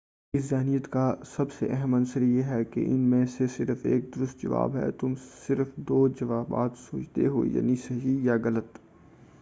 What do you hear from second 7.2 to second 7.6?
ہو